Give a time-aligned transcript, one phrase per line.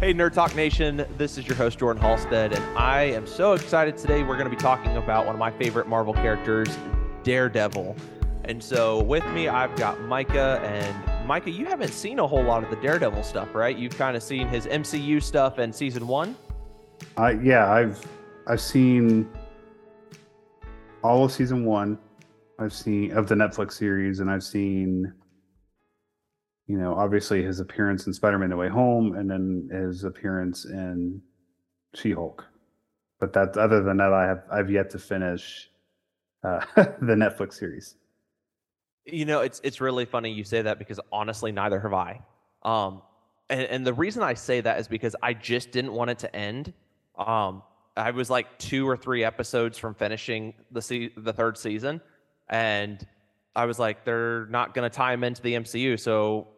[0.00, 1.04] Hey, Nerd Talk Nation.
[1.16, 4.22] This is your host, Jordan Halstead, and I am so excited today.
[4.22, 6.68] We're going to be talking about one of my favorite Marvel characters,
[7.24, 7.96] Daredevil.
[8.44, 10.60] And so with me, I've got Micah.
[10.62, 13.76] And Micah, you haven't seen a whole lot of the Daredevil stuff, right?
[13.76, 16.36] You've kind of seen his MCU stuff in season one.
[17.16, 18.00] Uh, yeah, I've
[18.46, 19.28] I've seen
[21.02, 21.98] all of season one.
[22.60, 25.12] I've seen of the Netflix series, and I've seen,
[26.68, 31.20] you know, obviously his appearance in Spider-Man: No Way Home, and then his appearance in
[31.94, 32.44] She-Hulk.
[33.18, 35.70] But that, other than that, I have I've yet to finish
[36.44, 37.96] uh, the Netflix series.
[39.06, 42.20] You know, it's it's really funny you say that because honestly, neither have I.
[42.62, 43.00] Um,
[43.48, 46.36] and, and the reason I say that is because I just didn't want it to
[46.36, 46.74] end.
[47.16, 47.62] Um,
[47.96, 52.02] I was like two or three episodes from finishing the se- the third season,
[52.50, 53.04] and
[53.56, 56.48] I was like, they're not going to tie him into the MCU, so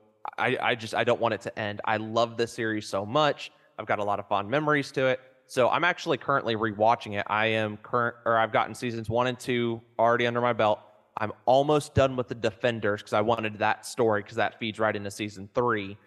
[0.40, 1.80] I, I just I don't want it to end.
[1.84, 3.52] I love this series so much.
[3.78, 5.20] I've got a lot of fond memories to it.
[5.46, 7.26] So I'm actually currently rewatching it.
[7.28, 10.80] I am current, or I've gotten seasons one and two already under my belt.
[11.16, 14.94] I'm almost done with the Defenders because I wanted that story because that feeds right
[14.94, 15.98] into season three,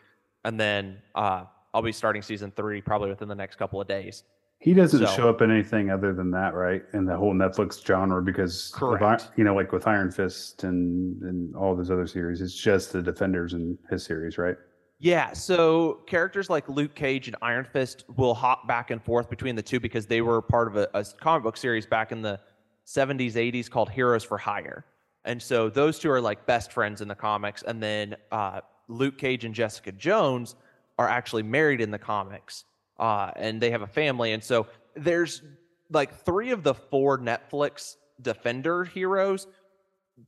[0.45, 4.23] and then uh, I'll be starting season three probably within the next couple of days.
[4.64, 6.83] He doesn't so, show up in anything other than that, right?
[6.94, 9.23] In the whole Netflix genre, because correct.
[9.23, 12.94] Of, you know, like with Iron Fist and and all those other series, it's just
[12.94, 14.56] the Defenders in his series, right?
[15.00, 15.34] Yeah.
[15.34, 19.61] So characters like Luke Cage and Iron Fist will hop back and forth between the
[19.61, 22.39] two because they were part of a, a comic book series back in the
[22.88, 24.86] 70s, 80s called Heroes for Hire,
[25.25, 29.17] and so those two are like best friends in the comics, and then uh, Luke
[29.17, 30.56] Cage and Jessica Jones
[30.97, 32.64] are actually married in the comics
[32.99, 34.33] uh, and they have a family.
[34.33, 35.41] And so there's
[35.89, 39.47] like three of the four Netflix Defender heroes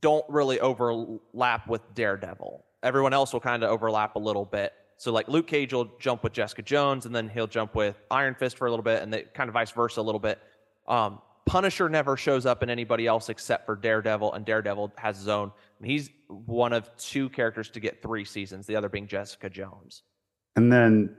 [0.00, 2.64] don't really overlap with Daredevil.
[2.82, 4.72] Everyone else will kind of overlap a little bit.
[4.98, 8.34] So like Luke Cage will jump with Jessica Jones, and then he'll jump with Iron
[8.34, 10.40] Fist for a little bit, and they kind of vice versa a little bit.
[10.88, 15.28] Um, Punisher never shows up in anybody else except for Daredevil, and Daredevil has his
[15.28, 15.52] own.
[15.78, 20.02] And he's one of two characters to get three seasons, the other being Jessica Jones.
[20.56, 21.14] And then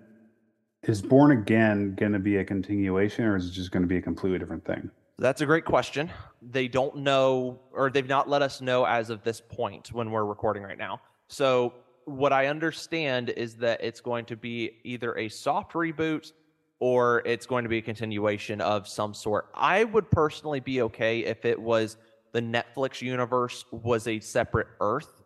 [0.83, 3.97] is Born Again going to be a continuation or is it just going to be
[3.97, 4.89] a completely different thing?
[5.19, 6.11] That's a great question.
[6.41, 10.25] They don't know, or they've not let us know as of this point when we're
[10.25, 11.01] recording right now.
[11.27, 11.73] So,
[12.05, 16.31] what I understand is that it's going to be either a soft reboot
[16.79, 19.49] or it's going to be a continuation of some sort.
[19.53, 21.97] I would personally be okay if it was
[22.31, 25.23] the Netflix universe was a separate Earth,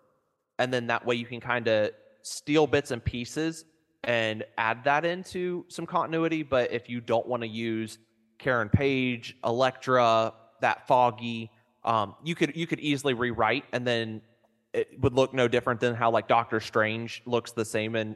[0.58, 1.92] and then that way you can kind of
[2.24, 3.66] steal bits and pieces
[4.04, 6.44] and add that into some continuity.
[6.44, 7.98] But if you don't want to use
[8.40, 11.52] Karen Page, Elektra, that foggy,
[11.84, 14.22] um, you could you could easily rewrite, and then
[14.74, 18.16] it would look no different than how like Doctor Strange looks the same in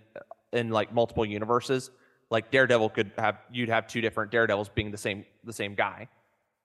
[0.54, 1.92] in like multiple universes.
[2.30, 6.08] Like Daredevil could have you'd have two different Daredevils being the same the same guy.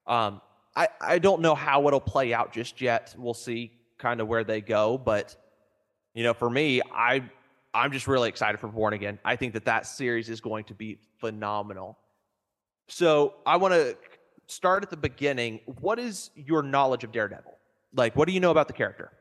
[0.07, 0.41] Um,
[0.75, 3.13] I I don't know how it'll play out just yet.
[3.17, 5.35] We'll see kind of where they go, but
[6.13, 7.23] you know, for me, I
[7.73, 9.19] I'm just really excited for Born Again.
[9.23, 11.97] I think that that series is going to be phenomenal.
[12.87, 13.95] So I want to
[14.47, 15.61] start at the beginning.
[15.79, 17.57] What is your knowledge of Daredevil?
[17.95, 19.11] Like, what do you know about the character?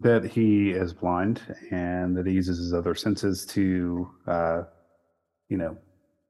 [0.00, 1.40] That he is blind
[1.70, 4.62] and that he uses his other senses to, uh,
[5.48, 5.78] you know,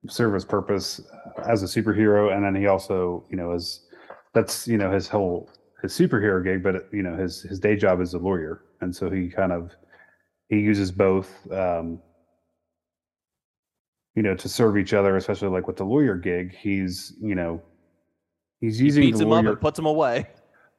[0.09, 1.01] serve his purpose
[1.49, 2.35] as a superhero.
[2.35, 3.81] And then he also, you know, is
[4.35, 5.49] that's you know his whole
[5.81, 9.09] his superhero gig, but you know his his day job is a lawyer, and so
[9.09, 9.73] he kind of
[10.49, 12.01] he uses both um,
[14.15, 17.61] you know to serve each other especially like with the lawyer gig he's you know
[18.61, 20.27] he's using he beats the him lawyer, up and puts him away.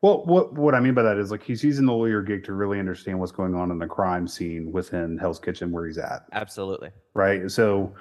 [0.02, 2.54] Well what what i mean by that is like he's using the lawyer gig to
[2.54, 6.26] really understand what's going on in the crime scene within hell's kitchen where he's at.
[6.34, 6.92] Absolutely.
[7.14, 7.50] Right?
[7.50, 7.94] So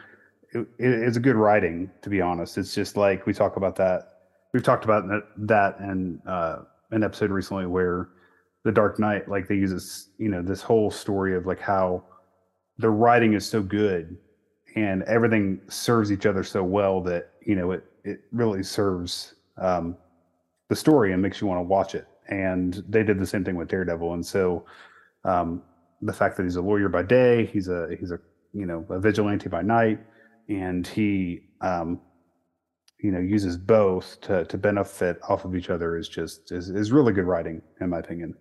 [0.52, 2.58] it, it's a good writing to be honest.
[2.58, 4.14] It's just like we talk about that
[4.54, 8.08] we've talked about that, that in uh, an episode recently where
[8.64, 12.02] the Dark Knight, like they use this, you know, this whole story of like how
[12.78, 14.16] the writing is so good
[14.74, 19.96] and everything serves each other so well that you know it it really serves um,
[20.68, 22.06] the story and makes you want to watch it.
[22.28, 24.64] And they did the same thing with Daredevil, and so
[25.24, 25.62] um,
[26.02, 28.18] the fact that he's a lawyer by day, he's a he's a
[28.52, 30.00] you know a vigilante by night,
[30.48, 32.00] and he um,
[32.98, 36.92] you know uses both to to benefit off of each other is just is, is
[36.92, 38.34] really good writing in my opinion.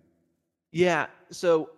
[0.74, 1.06] Yeah.
[1.30, 1.70] So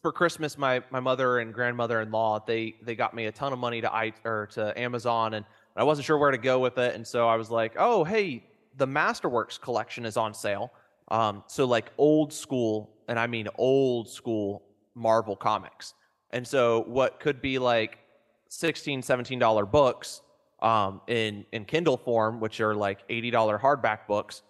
[0.00, 3.80] for Christmas, my my mother and grandmother-in-law they they got me a ton of money
[3.80, 5.46] to i or to Amazon, and
[5.76, 8.42] I wasn't sure where to go with it, and so I was like, oh hey,
[8.76, 10.72] the Masterworks collection is on sale.
[11.08, 14.64] Um, so like old school, and I mean old school
[14.96, 15.94] Marvel comics.
[16.30, 18.00] And so what could be like
[18.48, 20.20] 16 17 dollar books
[20.62, 24.42] um, in in kindle form which are like 80 dollar hardback books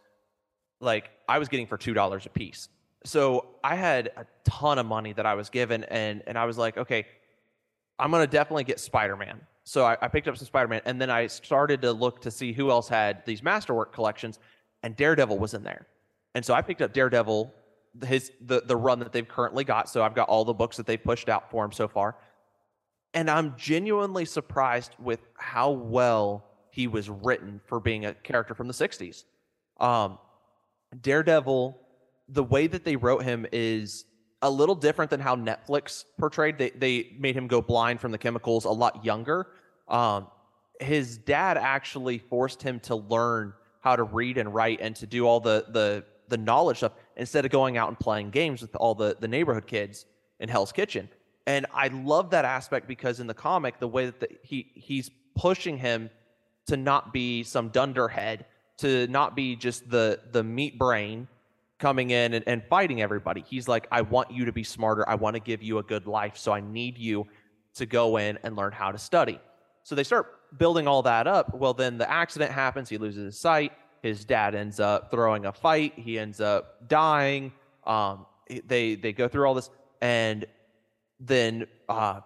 [0.81, 2.69] like i was getting for two dollars a piece
[3.04, 6.58] so i had a ton of money that i was given and and i was
[6.58, 7.06] like okay
[7.99, 11.26] i'm gonna definitely get spider-man so I, I picked up some spider-man and then i
[11.26, 14.38] started to look to see who else had these masterwork collections
[14.82, 15.87] and daredevil was in there
[16.34, 17.52] and so i picked up daredevil
[18.04, 19.88] his the the run that they've currently got.
[19.88, 22.16] So I've got all the books that they've pushed out for him so far.
[23.14, 28.69] And I'm genuinely surprised with how well he was written for being a character from
[28.69, 29.25] the 60s.
[29.78, 30.19] Um,
[31.02, 31.78] Daredevil,
[32.29, 34.05] the way that they wrote him is
[34.43, 36.59] a little different than how Netflix portrayed.
[36.59, 39.49] They they made him go blind from the chemicals a lot younger.
[39.89, 40.27] Um,
[40.81, 45.27] his dad actually forced him to learn how to read and write and to do
[45.27, 48.95] all the the the knowledge stuff instead of going out and playing games with all
[48.95, 50.07] the, the neighborhood kids
[50.41, 51.09] in Hell's Kitchen.
[51.47, 55.11] And I love that aspect because in the comic, the way that the, he he's
[55.37, 56.11] pushing him
[56.67, 58.47] to not be some dunderhead,
[58.79, 61.29] to not be just the the meat brain
[61.82, 63.44] coming in and, and fighting everybody.
[63.46, 65.06] He's like, I want you to be smarter.
[65.08, 66.38] I want to give you a good life.
[66.38, 67.26] So I need you
[67.75, 69.38] to go in and learn how to study.
[69.82, 71.55] So they start building all that up.
[71.55, 72.88] Well, then the accident happens.
[72.88, 75.94] He loses his sight his dad ends up throwing a fight.
[75.96, 77.52] He ends up dying.
[77.87, 78.26] Um,
[78.67, 79.70] they they go through all this,
[80.00, 80.44] and
[81.20, 82.20] then uh,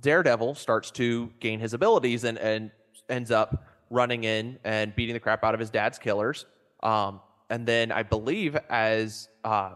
[0.00, 2.70] Daredevil starts to gain his abilities and and
[3.08, 6.46] ends up running in and beating the crap out of his dad's killers.
[6.82, 7.20] Um,
[7.50, 9.72] and then I believe as uh,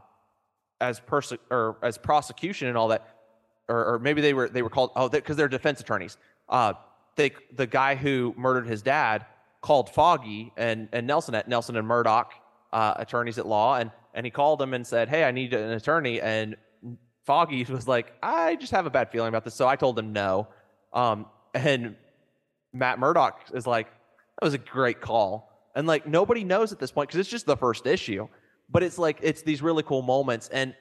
[0.80, 3.06] as perse- or as prosecution and all that,
[3.68, 6.16] or, or maybe they were they were called oh because they, are defense attorneys.
[6.48, 6.74] Uh,
[7.16, 9.26] they the guy who murdered his dad
[9.60, 12.32] called Foggy and, and Nelson at Nelson and Murdock,
[12.72, 15.70] uh, attorneys at law, and and he called him and said, "Hey, I need an
[15.70, 16.56] attorney." And
[17.24, 20.12] Foggy was like, "I just have a bad feeling about this," so I told him
[20.12, 20.48] no.
[20.92, 21.96] Um, and
[22.72, 26.90] Matt Murdock is like, "That was a great call." And like nobody knows at this
[26.90, 28.28] point because it's just the first issue,
[28.68, 30.74] but it's like it's these really cool moments, and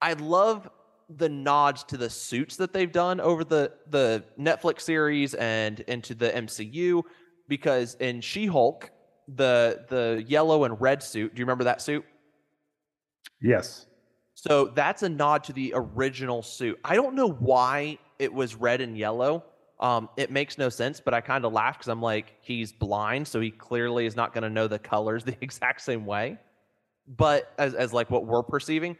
[0.00, 0.68] I love
[1.08, 6.14] the nods to the suits that they've done over the the Netflix series and into
[6.14, 7.02] the MCU
[7.48, 8.90] because in She-Hulk,
[9.28, 12.04] the the yellow and red suit, do you remember that suit?
[13.40, 13.86] Yes.
[14.34, 16.78] So that's a nod to the original suit.
[16.84, 19.44] I don't know why it was red and yellow.
[19.78, 23.28] Um, it makes no sense, but I kind of laugh because I'm like, he's blind,
[23.28, 26.38] so he clearly is not going to know the colors the exact same way.
[27.06, 28.96] But as as like what we're perceiving,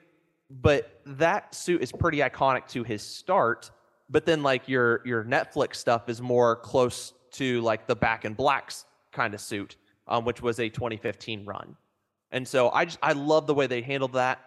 [0.49, 3.70] but that suit is pretty iconic to his start.
[4.08, 8.37] But then like your your Netflix stuff is more close to like the back and
[8.37, 9.76] blacks kind of suit,
[10.06, 11.76] um, which was a 2015 run.
[12.31, 14.40] And so I just I love the way they handled that.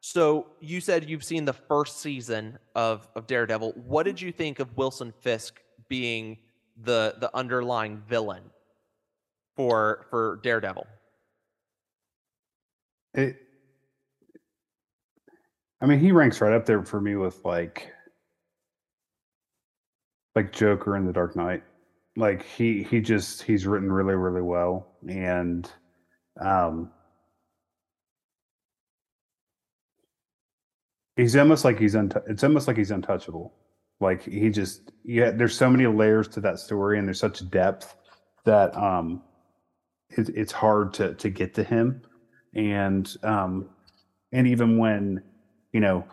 [0.00, 3.72] So you said you've seen the first season of of Daredevil.
[3.86, 6.38] What did you think of Wilson Fisk being
[6.84, 8.42] the the underlying villain
[9.56, 10.86] for for Daredevil?
[13.14, 13.36] It
[15.80, 17.92] I mean, he ranks right up there for me with like
[20.34, 21.62] like Joker in The Dark Knight
[22.18, 25.70] like he he just he's written really really well and
[26.40, 26.90] um
[31.16, 33.54] he's almost like he's un- it's almost like he's untouchable
[34.00, 37.96] like he just yeah there's so many layers to that story and there's such depth
[38.44, 39.22] that um
[40.10, 42.02] it, it's hard to to get to him
[42.54, 43.68] and um
[44.32, 45.22] and even when
[45.72, 46.04] you know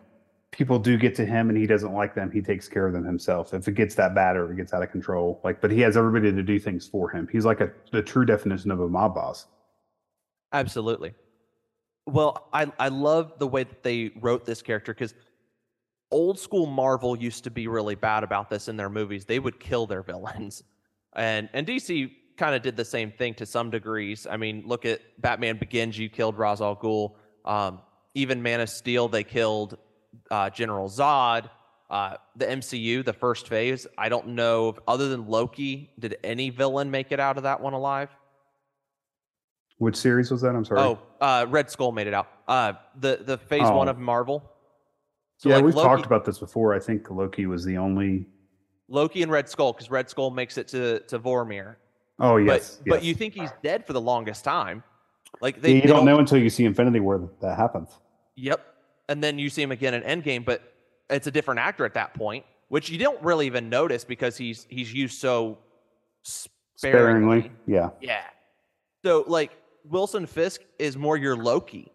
[0.56, 3.04] people do get to him and he doesn't like them, he takes care of them
[3.04, 3.54] himself.
[3.54, 5.98] If it gets that bad or it gets out of control, like, but he has
[5.98, 7.28] everybody to do things for him.
[7.30, 9.48] He's like a the true definition of a mob boss.
[10.54, 11.14] Absolutely.
[12.08, 15.14] Well, I I love the way that they wrote this character because
[16.16, 19.26] old school Marvel used to be really bad about this in their movies.
[19.26, 20.64] They would kill their villains,
[21.14, 24.26] and and DC kind of did the same thing to some degrees.
[24.30, 25.98] I mean, look at Batman Begins.
[25.98, 27.14] You killed Ra's al Ghul.
[27.44, 27.82] Um,
[28.14, 29.78] even Man of Steel, they killed
[30.32, 31.50] uh, General Zod,
[31.90, 33.86] uh, the MCU, the first phase.
[33.98, 37.60] I don't know, if, other than Loki, did any villain make it out of that
[37.62, 38.10] one alive?
[39.78, 40.56] Which series was that?
[40.56, 40.80] I'm sorry.
[40.80, 42.28] Oh, uh, Red Skull made it out.
[42.48, 43.76] Uh, the the phase oh.
[43.76, 44.50] one of Marvel.
[45.38, 46.74] So yeah, like we've Loki, talked about this before.
[46.74, 48.26] I think Loki was the only
[48.88, 51.76] Loki and Red Skull because Red Skull makes it to to Vormir.
[52.20, 54.84] Oh yes but, yes, but you think he's dead for the longest time.
[55.42, 57.90] Like they, yeah, you they don't, know until you see Infinity War that happens.
[58.38, 58.66] Yep
[59.10, 60.74] and then you see him again in Endgame, but
[61.10, 64.66] it's a different actor at that point, which you don't really even notice because he's
[64.70, 65.58] he's used so
[66.24, 67.42] sparingly.
[67.42, 67.52] sparingly.
[67.68, 67.90] Yeah.
[68.02, 68.24] Yeah.
[69.04, 69.52] So like
[69.84, 71.92] Wilson Fisk is more your Loki,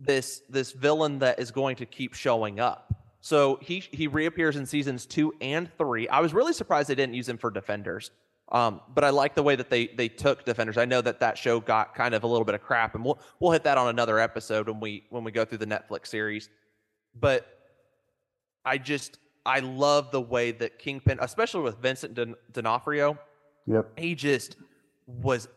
[0.00, 2.92] this this villain that is going to keep showing up.
[3.20, 6.08] So he he reappears in seasons two and three.
[6.08, 8.10] I was really surprised they didn't use him for Defenders,
[8.52, 10.76] um, but I like the way that they they took Defenders.
[10.76, 13.18] I know that that show got kind of a little bit of crap, and we'll
[13.40, 16.50] we'll hit that on another episode when we when we go through the Netflix series.
[17.18, 17.46] But
[18.64, 22.18] I just I love the way that Kingpin, especially with Vincent
[22.52, 23.18] D'Onofrio,
[23.66, 23.98] Yep.
[23.98, 24.56] he just
[25.06, 25.48] was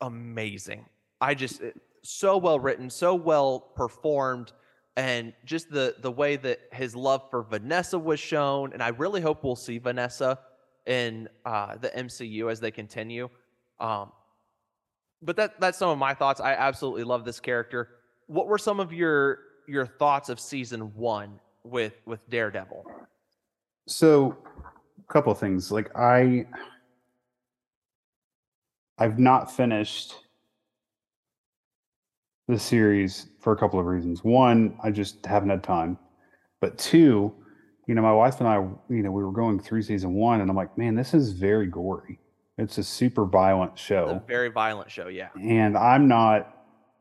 [0.00, 0.86] amazing.
[1.20, 1.60] I just
[2.04, 4.52] so well written, so well performed,
[4.96, 8.72] and just the the way that his love for Vanessa was shown.
[8.72, 10.38] And I really hope we'll see Vanessa
[10.86, 13.28] in uh, the MCU as they continue.
[13.80, 14.12] Um,
[15.22, 16.40] but that that's some of my thoughts.
[16.40, 17.88] I absolutely love this character.
[18.26, 22.84] What were some of your your thoughts of season one with with Daredevil?
[23.86, 24.36] So,
[24.98, 25.72] a couple things.
[25.72, 26.46] Like I,
[28.98, 30.23] I've not finished
[32.48, 34.22] the series for a couple of reasons.
[34.22, 35.98] One, I just haven't had time.
[36.60, 37.32] But two,
[37.86, 38.56] you know, my wife and I,
[38.88, 41.66] you know, we were going through season one, and I'm like, man, this is very
[41.66, 42.18] gory.
[42.56, 44.08] It's a super violent show.
[44.08, 45.28] a very violent show, yeah.
[45.40, 46.50] and I'm not.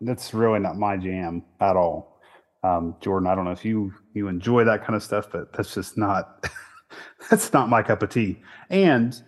[0.01, 2.19] That's really not my jam at all.
[2.63, 5.73] Um, Jordan, I don't know if you you enjoy that kind of stuff, but that's
[5.73, 6.45] just not
[7.29, 8.41] that's not my cup of tea.
[8.69, 9.21] And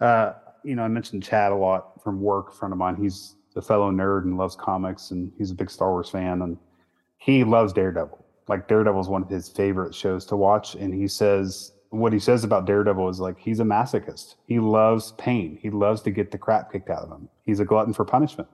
[0.00, 2.52] uh, you know, I mentioned Chad a lot from work.
[2.52, 5.70] A friend of mine, he's a fellow nerd and loves comics, and he's a big
[5.70, 6.56] Star Wars fan, and
[7.18, 8.24] he loves Daredevil.
[8.48, 12.18] Like Daredevil is one of his favorite shows to watch, and he says what he
[12.18, 14.36] says about Daredevil is like he's a masochist.
[14.46, 15.58] He loves pain.
[15.60, 17.28] He loves to get the crap kicked out of him.
[17.44, 18.48] He's a glutton for punishment.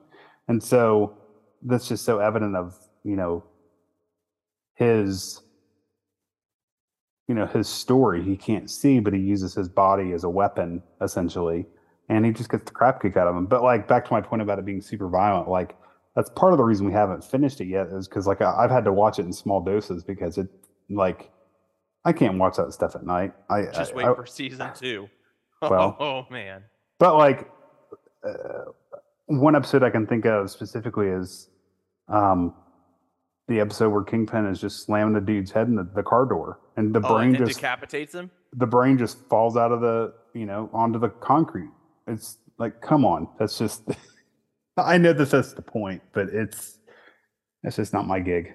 [0.49, 1.17] And so
[1.61, 3.45] that's just so evident of, you know,
[4.75, 5.41] his
[7.29, 10.81] you know, his story he can't see, but he uses his body as a weapon,
[10.99, 11.65] essentially.
[12.09, 13.45] And he just gets the crap kicked out of him.
[13.45, 15.75] But like back to my point about it being super violent, like
[16.15, 18.71] that's part of the reason we haven't finished it yet is because like I, I've
[18.71, 20.47] had to watch it in small doses because it
[20.89, 21.29] like
[22.05, 23.33] I can't watch that stuff at night.
[23.49, 25.07] I Just I- wait I- for season two.
[25.61, 26.63] Well- oh man.
[26.99, 27.49] but like
[28.27, 28.71] uh,
[29.27, 31.49] one episode I can think of specifically is
[32.07, 32.53] um,
[33.47, 36.59] the episode where Kingpin is just slamming the dude's head in the, the car door,
[36.77, 38.31] and the Oh, brain and just decapitates him.
[38.53, 41.69] the brain just falls out of the you know onto the concrete.
[42.09, 43.83] It's like, come on, that's just.
[44.77, 46.79] I know that that's the point, but it's
[47.63, 48.53] that's just not my gig.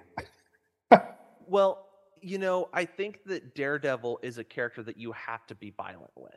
[1.47, 1.87] Well,
[2.23, 6.11] you know, I think that Daredevil is a character that you have to be violent
[6.17, 6.33] with.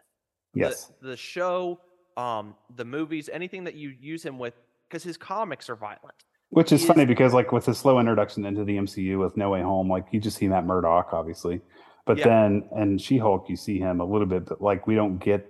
[0.53, 1.79] The- Yes, The, show,
[2.17, 4.53] um, the movies, anything that you use him with,
[4.89, 6.25] because his comics are violent.
[6.50, 9.38] which is he funny is- because like with the slow introduction into the MCU with
[9.38, 11.62] No Way Home, like you just see Matt Murdock, obviously,
[12.05, 12.25] but Yeah.
[12.25, 15.50] then and She Hulk, you see him a little bit, but like we don't get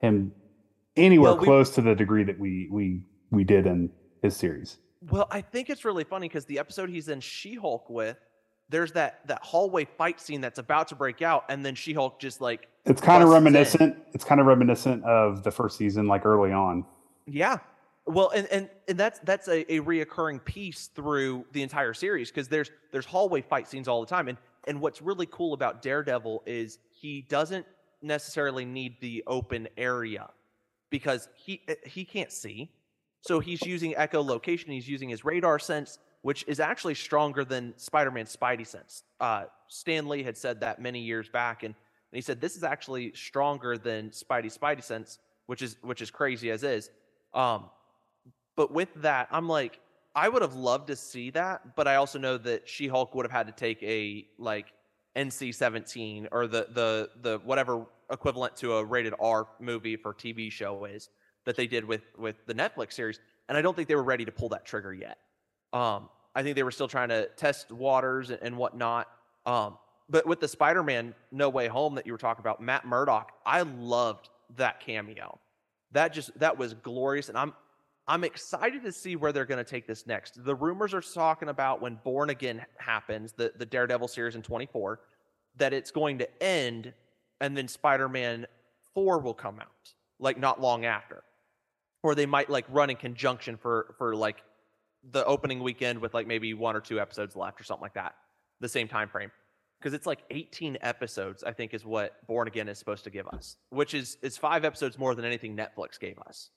[0.00, 0.32] him
[0.98, 3.90] anywhere Well, we- close to the degree that we we we did in
[4.22, 4.78] his series.
[5.10, 8.16] Well, I think it's really funny because the episode he's in She-Hulk with,
[8.68, 12.40] there's that that hallway fight scene that's about to break out, and then She-Hulk just
[12.40, 13.44] like, It's kind of Busts in.
[13.44, 13.96] reminiscent.
[14.12, 16.84] It's kind of reminiscent of the first season, like early on.
[17.26, 17.58] yeah.
[18.06, 22.48] Well, and and and that's that's a, a reoccurring piece through the entire series because
[22.48, 26.42] there's there's hallway fight scenes all the time, and and what's really cool about Daredevil
[26.46, 27.66] is he doesn't
[28.00, 30.30] necessarily need the open area
[30.90, 32.70] because he eh, he can't see,
[33.22, 34.68] so he's using echolocation.
[34.68, 39.02] He's using his radar sense, which is actually stronger than Spider-Man's Spidey sense.
[39.20, 42.64] Uh, Stan Lee had said that many years back, and, and he said this is
[42.64, 46.90] actually stronger than Spidey Spidey sense, which is which is crazy as is.
[47.34, 47.70] Um,
[48.56, 49.78] but with that, I'm like,
[50.14, 53.30] I would have loved to see that, but I also know that She-Hulk would have
[53.30, 54.72] had to take a like
[55.16, 60.84] NC-17 or the the the whatever equivalent to a rated R movie for TV show
[60.84, 61.10] is
[61.44, 64.24] that they did with with the Netflix series, and I don't think they were ready
[64.24, 65.18] to pull that trigger yet.
[65.72, 69.08] Um, I think they were still trying to test waters and, and whatnot.
[69.44, 73.32] Um, but with the Spider-Man No Way Home that you were talking about, Matt Murdock,
[73.44, 75.38] I loved that cameo.
[75.92, 77.54] That just that was glorious, and I'm
[78.06, 80.42] I'm excited to see where they're going to take this next.
[80.42, 85.00] The rumors are talking about when Born Again happens, the the Daredevil series in 24,
[85.56, 86.92] that it's going to end,
[87.40, 88.46] and then Spider-Man
[88.94, 91.22] 4 will come out, like not long after,
[92.02, 94.42] or they might like run in conjunction for for like
[95.10, 98.14] the opening weekend with like maybe one or two episodes left or something like that,
[98.60, 99.30] the same time frame.
[99.80, 103.28] Because it's like 18 episodes, I think, is what Born Again is supposed to give
[103.28, 106.50] us, which is is five episodes more than anything Netflix gave us.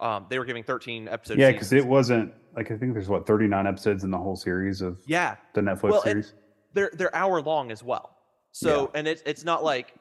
[0.00, 1.38] Um, they were giving 13 episodes.
[1.38, 4.80] Yeah, because it wasn't like I think there's what 39 episodes in the whole series
[4.80, 6.32] of yeah, the Netflix Well, series.
[6.72, 8.16] they're they're hour long as well.
[8.52, 9.94] So and it's it's not like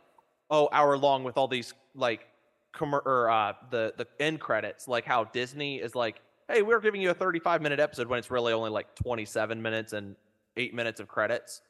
[0.50, 2.28] oh hour long with all these like
[2.76, 7.02] commer- or uh, the the end credits like how Disney is like hey we're giving
[7.02, 10.16] you a 35 minute episode when it's really only like 27 minutes and
[10.58, 11.62] eight minutes of credits.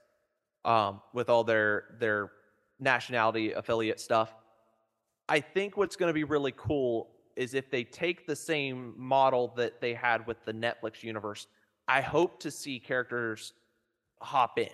[0.65, 2.31] um, with all their their
[2.79, 4.33] nationality affiliate stuff.
[5.29, 9.53] I think what's going to be really cool is if they take the same model
[9.57, 11.47] that they had with the Netflix universe.
[11.87, 13.53] I hope to see characters
[14.21, 14.69] hop in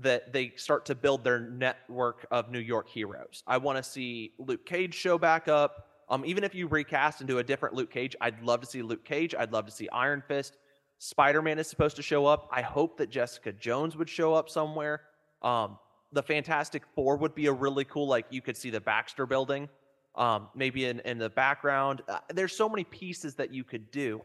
[0.00, 3.42] that they start to build their network of New York heroes.
[3.46, 5.88] I want to see Luke Cage show back up.
[6.08, 9.04] Um, even if you recast do a different Luke Cage, I'd love to see Luke
[9.04, 9.34] Cage.
[9.38, 10.56] I'd love to see Iron Fist.
[10.98, 12.48] Spider Man is supposed to show up.
[12.50, 15.02] I hope that Jessica Jones would show up somewhere.
[15.42, 15.78] Um,
[16.12, 19.68] the Fantastic Four would be a really cool, like you could see the Baxter building,
[20.14, 22.02] um, maybe in, in the background.
[22.08, 24.22] Uh, there's so many pieces that you could do.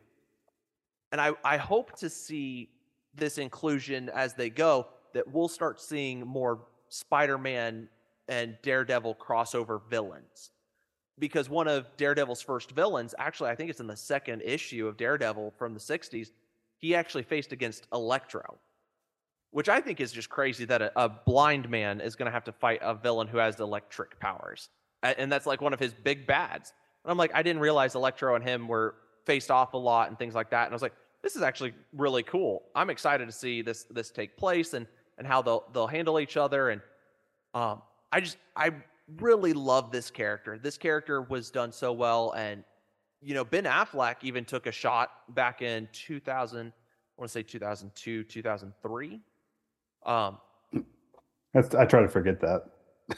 [1.11, 2.69] And I, I hope to see
[3.13, 7.87] this inclusion as they go that we'll start seeing more Spider Man
[8.27, 10.51] and Daredevil crossover villains.
[11.19, 14.97] Because one of Daredevil's first villains, actually, I think it's in the second issue of
[14.97, 16.31] Daredevil from the 60s,
[16.77, 18.57] he actually faced against Electro,
[19.51, 22.43] which I think is just crazy that a, a blind man is going to have
[22.45, 24.69] to fight a villain who has electric powers.
[25.03, 26.73] And that's like one of his big bads.
[27.03, 30.17] And I'm like, I didn't realize Electro and him were faced off a lot and
[30.17, 30.65] things like that.
[30.65, 32.63] And I was like, this is actually really cool.
[32.75, 34.85] I'm excited to see this this take place and
[35.17, 36.69] and how they'll they'll handle each other.
[36.69, 36.81] And
[37.53, 38.71] um, I just I
[39.19, 40.57] really love this character.
[40.57, 42.63] This character was done so well, and
[43.21, 46.67] you know Ben Affleck even took a shot back in 2000.
[46.67, 49.21] I want to say 2002, 2003.
[50.05, 50.37] Um,
[51.53, 52.63] That's, I try to forget that.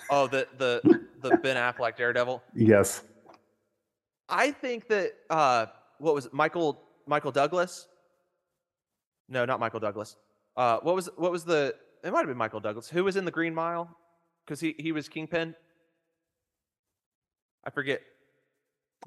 [0.10, 2.44] Oh, the the the Ben Affleck Daredevil.
[2.54, 3.04] Yes.
[4.28, 5.68] I think that uh,
[6.00, 7.88] what was it, Michael Michael Douglas?
[9.30, 10.18] No, not Michael Douglas.
[10.58, 11.76] Uh, what was what was the
[12.06, 12.88] it might have been Michael Douglas.
[12.88, 13.90] Who was in the Green Mile?
[14.46, 15.56] Because he, he was Kingpin.
[17.64, 18.02] I forget.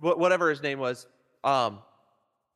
[0.01, 1.07] What whatever his name was.
[1.45, 1.79] Um,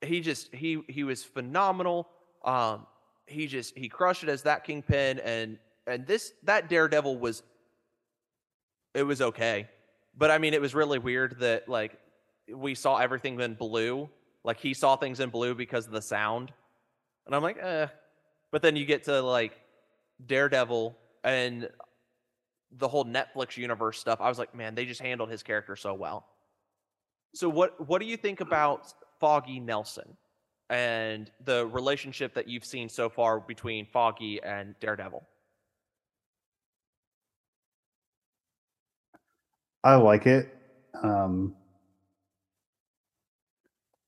[0.00, 2.08] he just he he was phenomenal.
[2.44, 2.86] Um,
[3.26, 7.44] he just he crushed it as that Kingpin, and and this that Daredevil was.
[8.94, 9.68] It was okay,
[10.18, 11.98] but I mean, it was really weird that like
[12.52, 14.10] we saw everything in blue.
[14.44, 16.52] Like he saw things in blue because of the sound,
[17.26, 17.86] and I'm like, eh.
[18.50, 19.58] But then you get to like
[20.26, 21.68] Daredevil and
[22.78, 25.94] the whole Netflix universe stuff, I was like, man, they just handled his character so
[25.94, 26.26] well.
[27.34, 30.16] So what what do you think about Foggy Nelson
[30.68, 35.26] and the relationship that you've seen so far between Foggy and Daredevil?
[39.84, 40.56] I like it.
[41.02, 41.54] Um,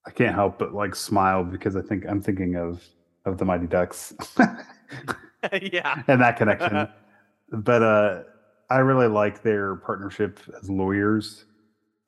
[0.06, 2.84] I can't help but like smile because I think I'm thinking of
[3.24, 4.14] of the Mighty Ducks.
[5.72, 6.02] yeah.
[6.08, 6.88] and that connection.
[7.52, 8.22] but uh,
[8.70, 11.44] I really like their partnership as lawyers.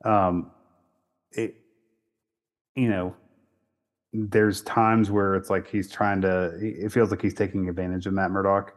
[0.03, 0.51] Um,
[1.31, 1.55] it,
[2.75, 3.15] you know,
[4.13, 6.57] there's times where it's like he's trying to.
[6.59, 8.73] It feels like he's taking advantage of Matt Murdock,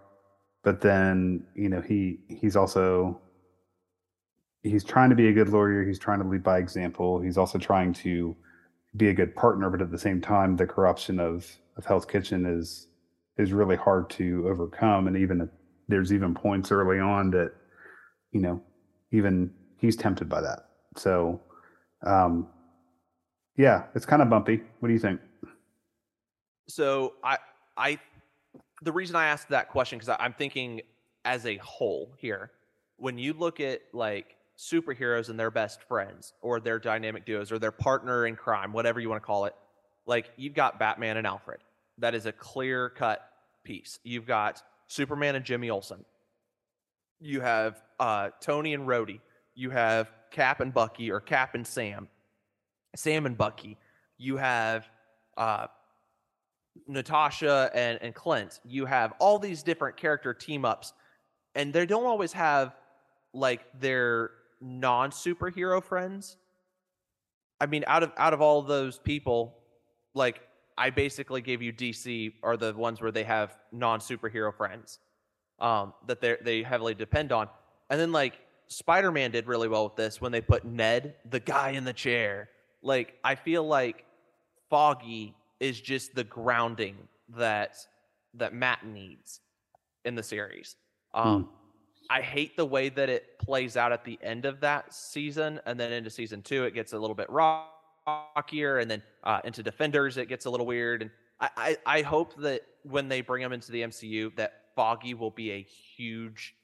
[0.62, 3.20] but then you know he he's also
[4.62, 5.85] he's trying to be a good lawyer.
[5.85, 7.20] He's trying to lead by example.
[7.20, 8.37] He's also trying to
[8.96, 11.46] be a good partner, but at the same time, the corruption of
[11.77, 12.88] of Hell's Kitchen is
[13.40, 15.07] is really hard to overcome.
[15.07, 15.48] And even
[15.88, 17.53] there's even points early on that,
[18.33, 18.62] you know,
[19.12, 20.68] even he's tempted by that.
[20.96, 21.40] So,
[22.05, 22.48] um,
[23.57, 24.62] yeah, it's kind of bumpy.
[24.79, 25.20] What do you think?
[26.68, 27.38] So I,
[27.76, 27.98] I,
[28.83, 30.83] the reason I asked that question because I'm thinking
[31.24, 32.53] as a whole here.
[32.96, 37.59] When you look at like superheroes and their best friends, or their dynamic duos, or
[37.59, 39.55] their partner in crime, whatever you want to call it,
[40.07, 41.61] like you've got Batman and Alfred.
[41.98, 43.30] That is a clear cut
[43.64, 43.99] piece.
[44.03, 46.05] You've got Superman and Jimmy Olsen.
[47.20, 49.20] You have uh, Tony and Rhodey.
[49.55, 52.09] You have Cap and Bucky, or Cap and Sam.
[52.96, 53.77] Sam and Bucky.
[54.18, 54.88] You have
[55.37, 55.66] uh,
[56.87, 58.61] Natasha and, and Clint.
[58.64, 60.92] You have all these different character team ups,
[61.55, 62.75] and they don't always have
[63.33, 66.37] like their non superhero friends.
[67.61, 69.59] I mean, out of out of all those people,
[70.14, 70.40] like
[70.77, 74.99] I basically gave you DC are the ones where they have non superhero friends
[75.59, 77.49] um, that they they heavily depend on,
[77.91, 81.41] and then like Spider Man did really well with this when they put Ned, the
[81.41, 82.49] guy in the chair.
[82.83, 84.05] Like I feel like
[84.71, 86.97] Foggy is just the grounding
[87.37, 87.77] that
[88.35, 89.41] that Matt needs
[90.05, 90.77] in the series.
[91.13, 91.51] Um, hmm.
[92.09, 95.79] I hate the way that it plays out at the end of that season, and
[95.79, 97.67] then into season two, it gets a little bit raw
[98.07, 101.03] rockier, and then uh, into Defenders it gets a little weird.
[101.03, 101.11] And
[101.41, 105.31] I, I, I hope that when they bring him into the MCU, that Foggy will
[105.31, 106.55] be a huge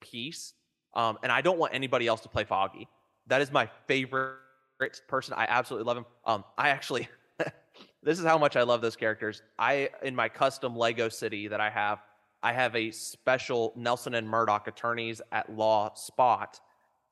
[0.00, 0.54] piece.
[0.94, 2.88] Um, and I don't want anybody else to play Foggy.
[3.26, 4.38] That is my favorite
[5.08, 5.34] person.
[5.36, 6.06] I absolutely love him.
[6.24, 7.08] Um, I actually,
[8.02, 9.42] this is how much I love those characters.
[9.58, 12.00] I in my custom Lego city that I have,
[12.42, 16.58] I have a special Nelson and Murdock attorneys at law spot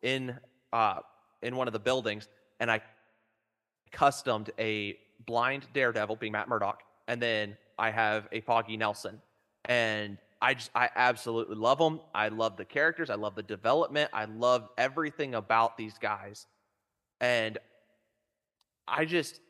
[0.02, 0.36] in
[0.72, 1.00] uh,
[1.42, 2.28] in one of the buildings,
[2.58, 2.80] and I
[3.92, 9.20] customed a blind Daredevil being Matt Murdock, and then I have a Foggy Nelson,
[9.64, 12.00] and I just I absolutely love them.
[12.14, 13.10] I love the characters.
[13.10, 14.10] I love the development.
[14.12, 16.46] I love everything about these guys,
[17.20, 17.58] and
[18.86, 19.40] I just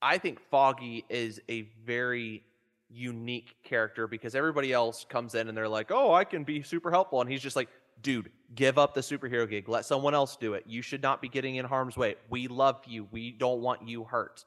[0.00, 2.42] I think Foggy is a very
[2.88, 6.90] unique character because everybody else comes in and they're like, "Oh, I can be super
[6.90, 7.68] helpful," and he's just like,
[8.00, 9.68] "Dude, give up the superhero gig.
[9.68, 10.64] Let someone else do it.
[10.66, 12.16] You should not be getting in harm's way.
[12.30, 13.08] We love you.
[13.10, 14.44] We don't want you hurt."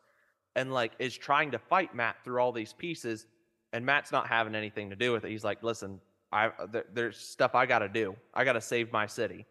[0.56, 3.28] And like is trying to fight Matt through all these pieces
[3.76, 5.32] and Matt's not having anything to do with it.
[5.32, 6.00] He's like, listen,
[6.32, 8.16] I there, there's stuff I got to do.
[8.34, 9.46] I got to save my city.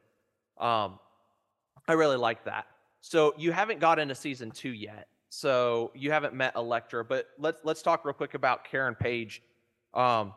[0.58, 0.98] Um,
[1.86, 2.66] I really like that.
[3.02, 5.08] So you haven't got into season two yet.
[5.28, 9.42] So you haven't met Elektra, but let's let's talk real quick about Karen Page.
[9.92, 10.32] Um,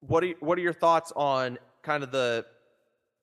[0.00, 2.46] what are what are your thoughts on kind of the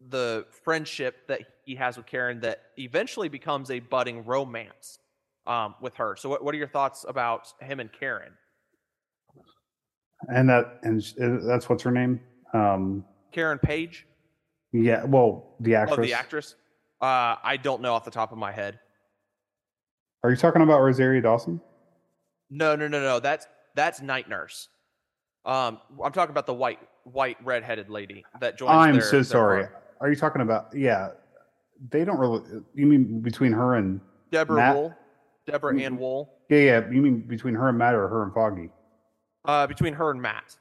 [0.10, 5.00] the friendship that he has with Karen that eventually becomes a budding romance
[5.46, 6.16] um, with her?
[6.16, 8.32] So what, what are your thoughts about him and Karen?
[10.28, 12.20] And that and uh, that's what's her name?
[12.54, 14.06] Um, Karen Page.
[14.72, 15.98] Yeah, well, the actress.
[15.98, 16.56] Oh, the actress.
[17.02, 18.80] Uh, I don't know off the top of my head.
[20.24, 21.62] Are you talking about Rosario Dawson?
[22.50, 23.20] No, no, no, no.
[23.20, 24.68] That's that's Night Nurse.
[25.46, 26.80] Um, I'm talking about the white,
[27.12, 28.72] white, redheaded lady that joins.
[28.72, 29.64] I'm their, so sorry.
[29.64, 29.76] farm.
[30.02, 30.70] Are you talking about?
[30.76, 31.10] Yeah,
[31.90, 32.42] they don't really.
[32.74, 34.00] You mean between her and
[34.32, 34.76] Deborah Matt?
[34.76, 34.94] Woll.
[35.46, 36.38] Deborah Mm, Ann Woll.
[36.50, 36.90] yeah, yeah.
[36.92, 38.70] You mean between her and Matt or her and Foggy?
[39.46, 40.56] Uh, between her and Matt,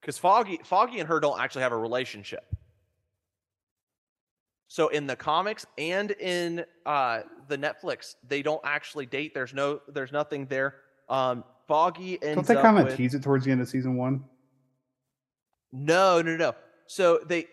[0.00, 2.44] because Foggy, Foggy and her don't actually have a relationship.
[4.66, 9.32] So in the comics and in uh, the Netflix, they don't actually date.
[9.32, 10.74] There's no, there's nothing there.
[11.08, 14.22] Um, Foggy and Don't they kind of tease it towards the end of season one?
[15.72, 16.54] No, no, no.
[16.86, 17.46] So they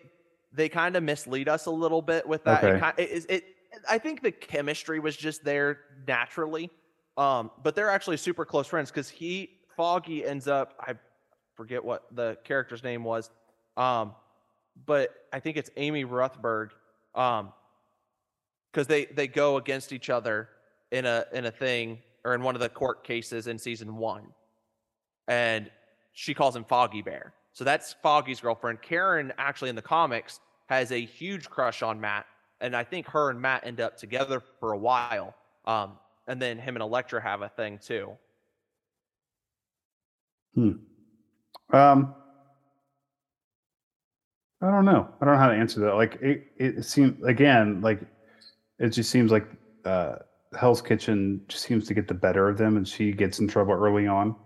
[0.52, 2.64] they kind of mislead us a little bit with that.
[2.64, 3.02] Okay.
[3.02, 3.44] It, it, it
[3.88, 6.70] I think the chemistry was just there naturally.
[7.16, 10.94] Um, but they're actually super close friends because he Foggy ends up I
[11.54, 13.30] forget what the character's name was.
[13.76, 14.14] Um,
[14.86, 16.70] but I think it's Amy Rutberg.
[17.14, 17.52] Um,
[18.76, 20.50] because they they go against each other
[20.90, 24.26] in a in a thing or in one of the court cases in season one,
[25.28, 25.70] and
[26.12, 27.32] she calls him Foggy Bear.
[27.56, 28.82] So that's Foggy's girlfriend.
[28.82, 32.26] Karen actually in the comics has a huge crush on Matt,
[32.60, 35.34] and I think her and Matt end up together for a while.
[35.64, 35.92] Um,
[36.26, 38.10] and then him and Elektra have a thing too.
[40.54, 40.72] Hmm.
[41.72, 42.14] Um,
[44.60, 45.08] I don't know.
[45.18, 45.94] I don't know how to answer that.
[45.94, 48.02] Like it, it seems again like
[48.78, 49.48] it just seems like
[49.86, 50.16] uh,
[50.60, 53.72] Hell's Kitchen just seems to get the better of them, and she gets in trouble
[53.72, 54.36] early on.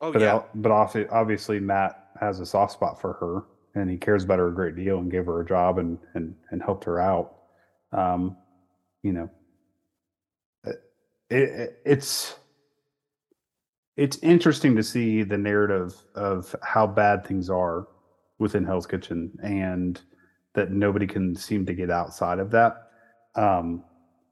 [0.00, 3.96] Oh but yeah, but obvi- obviously Matt has a soft spot for her, and he
[3.96, 6.84] cares about her a great deal, and gave her a job and and and helped
[6.84, 7.34] her out.
[7.92, 8.36] Um,
[9.02, 9.30] you know,
[10.64, 10.76] it,
[11.30, 12.36] it, it's
[13.96, 17.88] it's interesting to see the narrative of how bad things are
[18.38, 20.00] within Hell's Kitchen, and
[20.54, 22.90] that nobody can seem to get outside of that,
[23.34, 23.84] um,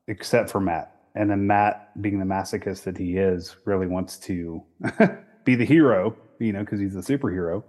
[0.09, 0.91] except for Matt.
[1.15, 4.63] And then Matt, being the masochist that he is, really wants to
[5.45, 7.63] be the hero, you know, because he's a superhero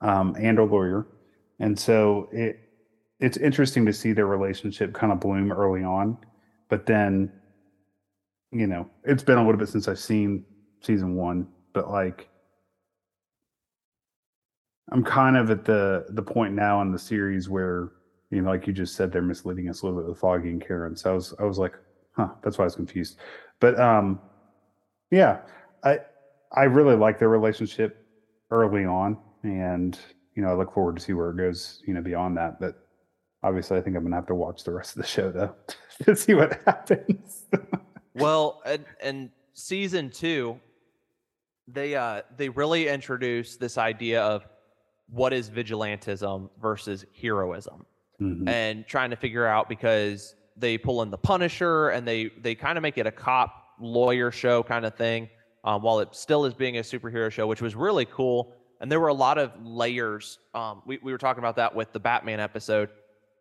[0.00, 1.06] um, and a lawyer.
[1.60, 2.60] And so it
[3.20, 6.16] it's interesting to see their relationship kind of bloom early on,
[6.68, 7.32] but then,
[8.52, 10.44] you know, it's been a little bit since I've seen
[10.80, 12.28] season one, but like
[14.92, 17.92] I'm kind of at the the point now in the series where
[18.30, 20.64] you know, like you just said, they're misleading us a little bit with Foggy and
[20.64, 20.94] Karen.
[20.96, 21.74] So I was I was like,
[22.12, 23.18] huh, that's why I was confused.
[23.60, 24.20] But um,
[25.10, 25.40] yeah,
[25.82, 26.00] I
[26.52, 28.04] I really like their relationship
[28.50, 29.98] early on, and
[30.34, 31.82] you know, I look forward to see where it goes.
[31.86, 32.74] You know, beyond that, but
[33.42, 35.54] obviously, I think I'm gonna have to watch the rest of the show though
[36.04, 37.46] to see what happens.
[38.14, 40.58] Well, and, and season two,
[41.66, 44.46] they uh they really introduce this idea of
[45.10, 47.84] what is vigilantism versus heroism,
[48.20, 48.48] Mhm.
[48.48, 52.76] and trying to figure out because they pull in the Punisher and they they kind
[52.78, 55.28] of make it a cop lawyer show kind of thing,
[55.64, 58.52] um, while it still is being a superhero show, which was really cool.
[58.80, 60.38] And there were a lot of layers.
[60.54, 62.90] Um, we we were talking about that with the Batman episode,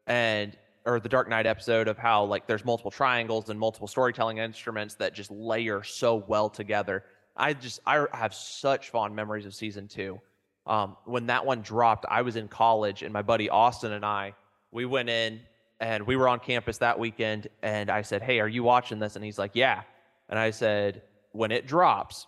[0.07, 4.39] and or the Dark Knight episode of how like there's multiple triangles and multiple storytelling
[4.39, 7.03] instruments that just layer so well together.
[7.35, 10.19] I just I have such fond memories of season two.
[10.65, 14.33] Um, when that one dropped, I was in college, and my buddy Austin and I
[14.71, 15.39] we went in
[15.79, 17.47] and we were on campus that weekend.
[17.61, 19.83] And I said, "Hey, are you watching this?" And he's like, "Yeah."
[20.29, 21.03] And I said,
[21.37, 22.25] "When it drops,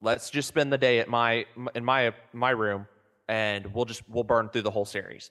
[0.00, 2.86] let's just spend the day at my in my my room
[3.28, 5.30] and we'll just we'll burn through the whole series.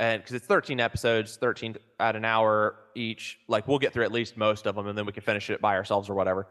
[0.00, 4.10] And because it's 13 episodes, 13 at an hour each, like we'll get through at
[4.10, 6.48] least most of them, and then we can finish it by ourselves or whatever.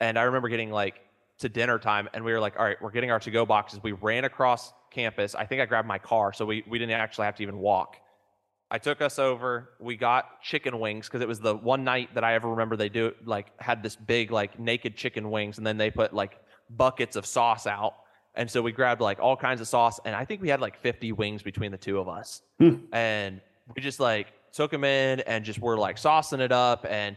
[0.00, 1.00] And I remember getting like
[1.40, 3.80] to dinner time, and we were like, all right, we're getting our to-go boxes.
[3.82, 5.34] We ran across campus.
[5.34, 7.96] I think I grabbed my car, so we we didn't actually have to even walk.
[8.70, 9.70] I took us over.
[9.78, 12.90] We got chicken wings because it was the one night that I ever remember they
[12.90, 16.38] do like had this big like naked chicken wings, and then they put like
[16.70, 17.94] buckets of sauce out.
[18.34, 20.78] And so we grabbed like all kinds of sauce, and I think we had like
[20.80, 22.42] 50 wings between the two of us.
[22.58, 22.76] Hmm.
[22.92, 23.40] And
[23.74, 27.16] we just like took them in and just were like saucing it up and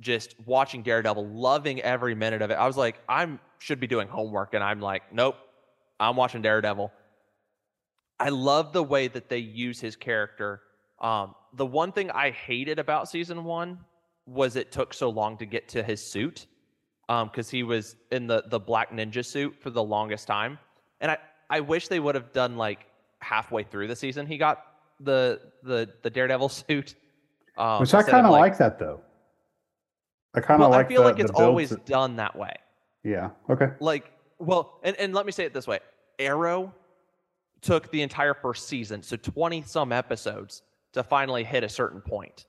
[0.00, 2.54] just watching Daredevil, loving every minute of it.
[2.54, 5.36] I was like, I'm should be doing homework, and I'm like, nope,
[6.00, 6.92] I'm watching Daredevil.
[8.20, 10.60] I love the way that they use his character.
[11.00, 13.78] Um, the one thing I hated about season one
[14.26, 16.46] was it took so long to get to his suit
[17.08, 20.58] because he was in the the black ninja suit for the longest time,
[21.00, 22.86] and I I wish they would have done like
[23.20, 24.64] halfway through the season he got
[25.00, 26.94] the the the Daredevil suit.
[27.56, 29.00] Um, Which I kind of like, like that though.
[30.34, 30.86] I kind of well, like.
[30.86, 32.54] I feel the- like it's always to- done that way.
[33.02, 33.30] yeah.
[33.50, 33.68] Okay.
[33.80, 35.78] Like, well, and, and let me say it this way
[36.18, 36.72] Arrow
[37.62, 42.46] took the entire first season, so 20 some episodes, to finally hit a certain point.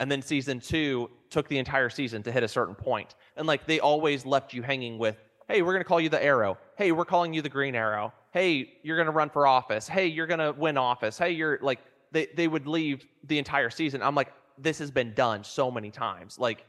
[0.00, 3.14] And then season two took the entire season to hit a certain point.
[3.36, 5.16] And like, they always left you hanging with,
[5.48, 6.58] hey, we're going to call you the Arrow.
[6.76, 8.12] Hey, we're calling you the Green Arrow.
[8.32, 9.86] Hey, you're going to run for office.
[9.86, 11.18] Hey, you're going to win office.
[11.18, 11.78] Hey, you're like,
[12.10, 14.02] they, they would leave the entire season.
[14.02, 16.38] I'm like, this has been done so many times.
[16.38, 16.64] Like,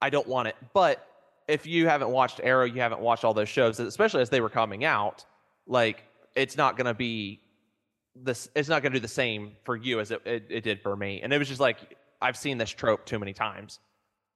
[0.00, 0.56] I don't want it.
[0.72, 1.06] But
[1.48, 4.50] if you haven't watched Arrow, you haven't watched all those shows, especially as they were
[4.50, 5.24] coming out,
[5.66, 7.40] like it's not going to be
[8.16, 8.48] this.
[8.54, 10.96] It's not going to do the same for you as it, it, it did for
[10.96, 11.20] me.
[11.22, 13.80] And it was just like I've seen this trope too many times.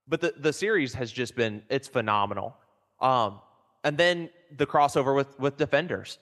[0.06, 2.56] But the the series has just been it's phenomenal.
[3.00, 3.40] Um,
[3.84, 6.18] and then the crossover with with Defenders,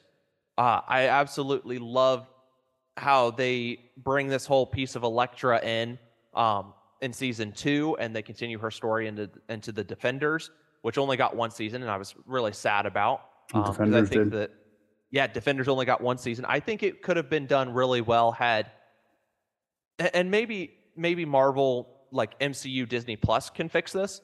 [0.58, 2.26] uh, I absolutely love
[2.96, 5.98] how they bring this whole piece of Elektra in
[6.34, 10.50] um, in season two, and they continue her story into into the Defenders,
[10.82, 13.22] which only got one season, and I was really sad about.
[13.54, 14.30] Um, I think did.
[14.32, 14.50] that
[15.10, 16.44] yeah, Defenders only got one season.
[16.46, 18.70] I think it could have been done really well had,
[19.98, 24.20] and maybe maybe Marvel like MCU Disney Plus can fix this.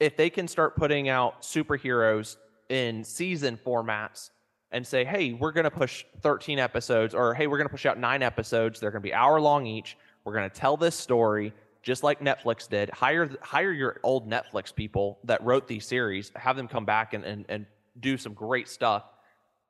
[0.00, 2.36] If they can start putting out superheroes
[2.68, 4.30] in season formats
[4.72, 7.86] and say, hey, we're going to push 13 episodes, or hey, we're going to push
[7.86, 8.80] out nine episodes.
[8.80, 9.96] They're going to be hour long each.
[10.24, 12.90] We're going to tell this story just like Netflix did.
[12.90, 17.24] Hire hire your old Netflix people that wrote these series, have them come back and
[17.24, 17.66] and, and
[18.00, 19.04] do some great stuff.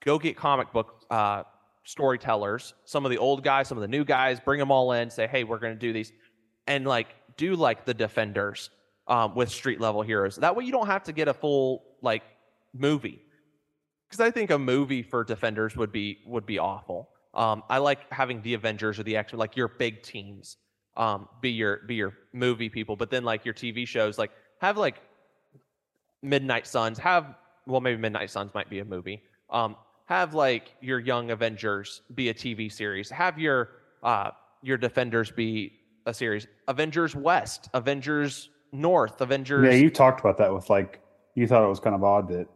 [0.04, 1.44] Go get comic book uh,
[1.84, 5.10] storytellers, some of the old guys, some of the new guys, bring them all in.
[5.10, 6.12] Say, hey, we're going to do these,
[6.66, 8.70] and like do like the Defenders
[9.06, 10.36] um, with street level heroes.
[10.36, 12.22] That way, you don't have to get a full like
[12.74, 13.22] movie
[14.08, 17.08] because I think a movie for Defenders would be would be awful.
[17.34, 20.58] Um, I like having the Avengers or the X, like your big teams,
[20.96, 24.76] um, be your be your movie people, but then like your TV shows, like have
[24.76, 25.00] like
[26.22, 27.34] Midnight Suns, have
[27.66, 29.22] well maybe Midnight Suns might be a movie.
[29.48, 29.76] Um,
[30.12, 33.08] have like your Young Avengers be a TV series.
[33.10, 33.70] Have your
[34.02, 34.30] uh,
[34.62, 35.72] your Defenders be
[36.06, 36.46] a series.
[36.68, 39.64] Avengers West, Avengers North, Avengers.
[39.64, 41.00] Yeah, you talked about that with like
[41.34, 42.46] you thought it was kind of odd that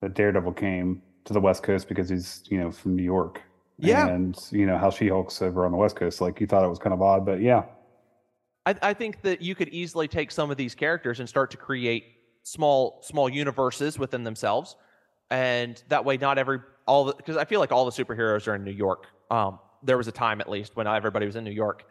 [0.00, 3.42] that Daredevil came to the West Coast because he's you know from New York.
[3.78, 4.06] Yeah.
[4.06, 6.20] and you know how She Hulk's over on the West Coast.
[6.20, 7.64] Like you thought it was kind of odd, but yeah,
[8.64, 11.56] I, I think that you could easily take some of these characters and start to
[11.56, 12.04] create
[12.42, 14.76] small small universes within themselves,
[15.30, 18.64] and that way not every all because I feel like all the superheroes are in
[18.64, 19.06] New York.
[19.30, 21.84] Um, there was a time at least when everybody was in New York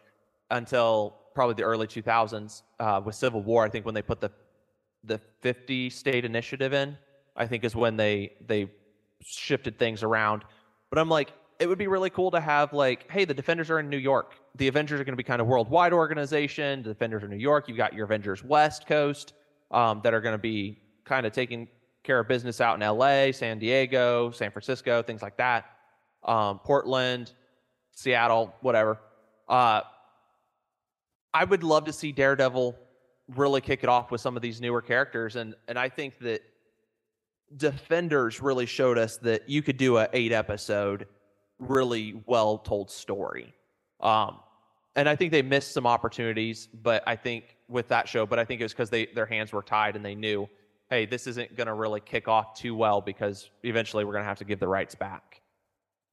[0.50, 3.64] until probably the early 2000s uh, with Civil War.
[3.64, 4.32] I think when they put the
[5.04, 6.96] the 50 state initiative in,
[7.36, 8.70] I think is when they they
[9.22, 10.44] shifted things around.
[10.90, 13.80] But I'm like, it would be really cool to have like, hey, the Defenders are
[13.80, 14.34] in New York.
[14.56, 16.84] The Avengers are going to be kind of worldwide organization.
[16.84, 17.68] The Defenders are New York.
[17.68, 19.34] You've got your Avengers West Coast
[19.72, 21.68] um, that are going to be kind of taking
[22.04, 25.66] care of business out in L.A., San Diego, San Francisco, things like that.
[26.24, 27.32] Um, Portland,
[27.92, 29.00] Seattle, whatever.
[29.48, 29.82] Uh,
[31.34, 32.76] I would love to see Daredevil
[33.36, 36.42] really kick it off with some of these newer characters, and and I think that
[37.56, 41.08] Defenders really showed us that you could do a eight episode,
[41.60, 43.54] really well told story.
[44.00, 44.40] Um,
[44.96, 48.46] and I think they missed some opportunities, but I think with that show, but I
[48.46, 50.48] think it was because they their hands were tied and they knew,
[50.92, 54.28] hey, this isn't going to really kick off too well because eventually we're going to
[54.28, 55.42] have to give the rights back.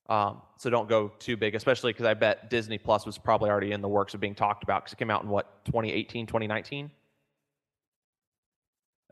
[0.08, 3.72] Um, so don't go too big, especially because I bet Disney Plus was probably already
[3.72, 6.90] in the works of being talked about because it came out in what 2018, 2019.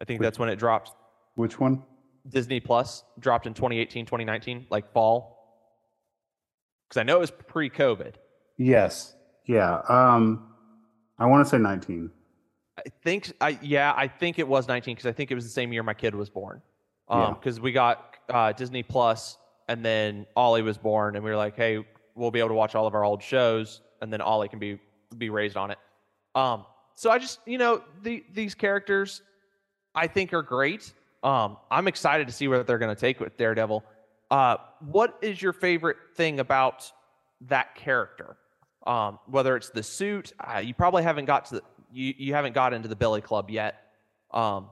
[0.00, 0.92] I think Which- that's when it dropped.
[1.34, 1.82] which one?
[2.28, 5.34] Disney Plus dropped in 2018, 2019, like fall.
[6.88, 8.14] Because I know it was pre-COVID.
[8.56, 9.14] Yes.
[9.46, 9.80] Yeah.
[9.88, 10.54] Um,
[11.18, 12.10] I want to say 19.
[12.78, 15.50] I think I yeah I think it was 19 because I think it was the
[15.50, 16.60] same year my kid was born.
[17.08, 21.36] Um, because we got uh, Disney Plus and then Ollie was born and we were
[21.36, 21.86] like, hey,
[22.16, 24.78] we'll be able to watch all of our old shows and then Ollie can be
[25.16, 25.78] be raised on it.
[26.34, 29.22] Um, so I just you know the these characters
[29.94, 30.92] I think are great.
[31.22, 33.82] Um, I'm excited to see where they're going to take with Daredevil.
[34.30, 36.90] Uh, what is your favorite thing about
[37.42, 38.36] that character?
[38.86, 42.54] Um, whether it's the suit, uh, you probably haven't got to the, you you haven't
[42.54, 43.82] got into the Billy Club yet.
[44.30, 44.68] Um,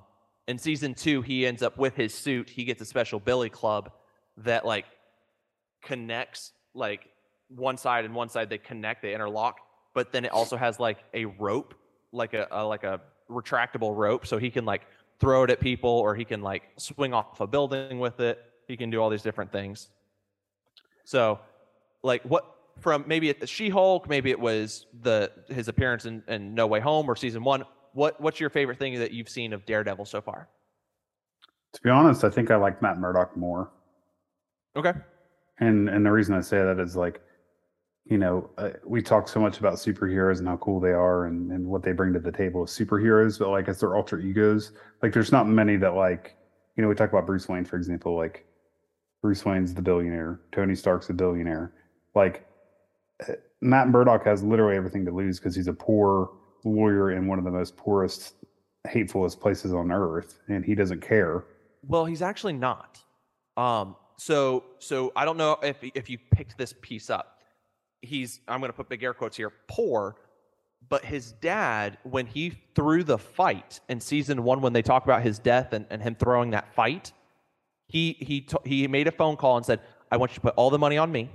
[0.47, 2.51] in season two, he ends up with his suit.
[2.51, 3.93] He gets a special Billy Club
[4.39, 4.85] that like
[5.83, 7.09] connects like
[7.49, 8.51] one side and one side.
[8.51, 9.59] They connect, they interlock,
[9.95, 11.75] but then it also has like a rope,
[12.13, 13.01] like a, a like a
[13.31, 14.83] retractable rope, so he can like
[15.21, 18.43] throw it at people or he can like swing off a building with it.
[18.67, 19.89] He can do all these different things.
[21.05, 21.39] So,
[22.03, 26.55] like what from maybe at the She-Hulk, maybe it was the his appearance in, in
[26.55, 27.65] No Way Home or season one.
[27.93, 30.49] What what's your favorite thing that you've seen of Daredevil so far?
[31.75, 33.71] To be honest, I think I like Matt Murdock more.
[34.77, 34.93] Okay.
[35.61, 37.21] And and the reason I say that is like,
[38.05, 41.53] you know, uh, we talk so much about superheroes and how cool they are and,
[41.53, 44.73] and what they bring to the table as superheroes, but like as their alter egos,
[45.03, 46.37] like there's not many that like,
[46.77, 48.45] you know, we talk about Bruce Wayne, for example, like
[49.23, 51.73] Bruce Wayne's the billionaire, Tony Stark's a billionaire.
[52.15, 52.47] Like
[53.61, 56.31] Matt Murdock has literally everything to lose because he's a poor
[56.65, 58.35] lawyer in one of the most poorest,
[58.89, 61.45] hatefulest places on earth, and he doesn't care.
[61.87, 62.99] Well, he's actually not.
[63.57, 67.43] Um, so so I don't know if if you picked this piece up.
[68.03, 69.53] He's I'm going to put big air quotes here.
[69.69, 70.17] Poor,
[70.89, 75.23] but his dad when he threw the fight in season one when they talk about
[75.23, 77.13] his death and, and him throwing that fight,
[77.89, 80.55] he he t- he made a phone call and said, "I want you to put
[80.57, 81.31] all the money on me.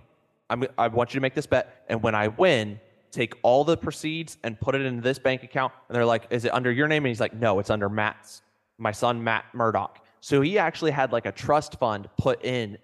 [0.49, 2.79] I'm I want you to make this bet, and when I win."
[3.11, 5.73] Take all the proceeds and put it into this bank account.
[5.87, 7.05] And they're like, Is it under your name?
[7.05, 8.43] And he's like, No, it's under Matt's,
[8.77, 10.05] my son, Matt Murdock.
[10.21, 12.77] So he actually had like a trust fund put in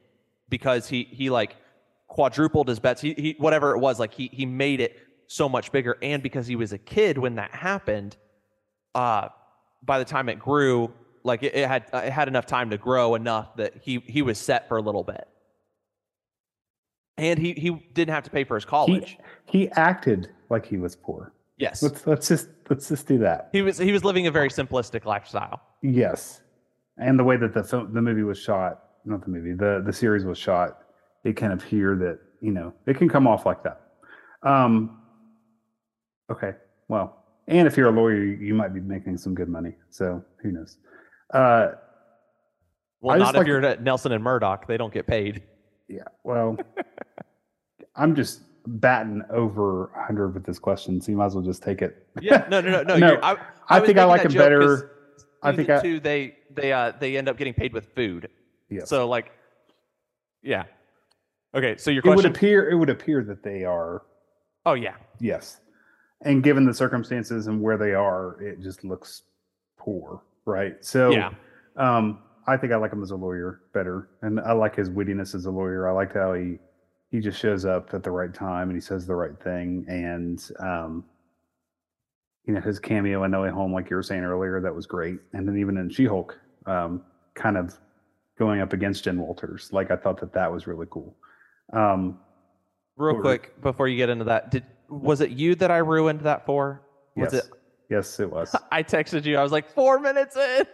[0.49, 1.56] because he he like
[2.08, 3.01] quadrupled his bets.
[3.01, 4.97] He, he whatever it was, like he he made it
[5.28, 5.97] so much bigger.
[6.01, 8.15] And because he was a kid when that happened,
[8.93, 9.30] uh,
[9.84, 13.15] by the time it grew, like it, it had it had enough time to grow
[13.15, 15.28] enough that he he was set for a little bit.
[17.17, 19.17] And he he didn't have to pay for his college.
[19.45, 21.34] He, he acted like he was poor.
[21.58, 23.49] yes, Let's let's just let's just do that.
[23.54, 25.62] he was he was living a very simplistic lifestyle.
[25.82, 26.41] Yes,
[26.97, 29.93] and the way that the film, the movie was shot, not the movie, the the
[29.93, 30.80] series was shot,
[31.23, 33.82] it can appear that you know it can come off like that.
[34.43, 35.01] Um.
[36.30, 36.54] Okay,
[36.89, 39.75] well, and if you're a lawyer, you, might be making some good money.
[39.91, 40.78] So who knows?
[41.34, 41.67] Uh,
[42.99, 45.43] Well, I not if like- you're at Nelson and Murdock; they don't get paid.
[45.88, 46.04] Yeah.
[46.24, 46.58] Well,
[47.95, 51.82] I'm just batting over 100 with this question, so you might as well just take
[51.82, 52.08] it.
[52.21, 52.95] Yeah, no, no, no, no.
[52.98, 53.38] No, you're- I,
[53.69, 54.91] I think I like him better.
[55.43, 58.30] I think I- two they they uh they end up getting paid with food.
[58.69, 58.86] Yeah.
[58.86, 59.32] So like,
[60.41, 60.63] yeah.
[61.54, 64.02] Okay, so your It would appear it would appear that they are
[64.65, 65.60] oh yeah, Yes.
[66.21, 69.24] And given the circumstances and where they are, it just looks
[69.78, 70.84] poor, right?
[70.84, 71.32] So yeah.
[71.78, 74.10] um I think I like him as a lawyer better.
[74.21, 75.88] And I like his wittiness as a lawyer.
[75.89, 76.60] I like how he
[77.12, 79.86] he just shows up at the right time and he says the right thing.
[79.88, 81.05] And um
[82.45, 84.86] you know, his cameo in No Way Home, like you were saying earlier, that was
[84.86, 85.17] great.
[85.34, 87.01] And then even in She-Hulk, um,
[87.34, 87.75] kind of
[88.38, 91.15] going up against Jen Walters, like I thought that that was really cool.
[91.73, 92.19] Um,
[92.97, 96.45] Real quick before you get into that, did was it you that I ruined that
[96.45, 96.81] for?
[97.15, 97.51] Was yes, it?
[97.89, 98.55] yes, it was.
[98.71, 99.38] I texted you.
[99.38, 100.65] I was like four minutes in.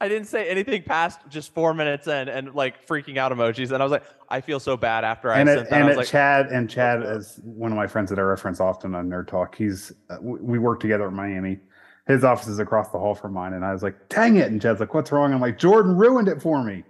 [0.00, 3.70] I didn't say anything past just four minutes in, and like freaking out emojis.
[3.70, 5.76] And I was like, I feel so bad after I and sent it, that.
[5.76, 8.60] I and it, like, Chad and Chad is one of my friends that I reference
[8.60, 9.54] often on Nerd Talk.
[9.54, 11.58] He's uh, we work together in Miami.
[12.06, 14.60] His office is across the hall from mine, and I was like, "Dang it!" And
[14.60, 16.82] Chad's like, "What's wrong?" I'm like, "Jordan ruined it for me,"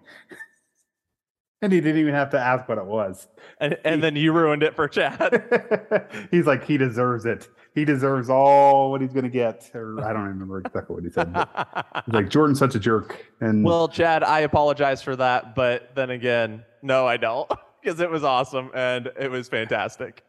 [1.62, 3.26] and he didn't even have to ask what it was.
[3.60, 6.06] and, and then you ruined it for Chad.
[6.30, 7.48] he's like, "He deserves it.
[7.80, 11.28] He deserves all what he's gonna get." Or I don't remember exactly what he said.
[12.04, 16.10] He's like, "Jordan's such a jerk," and well, Chad, I apologize for that, but then
[16.10, 17.50] again, no, I don't,
[17.82, 20.22] because it was awesome and it was fantastic.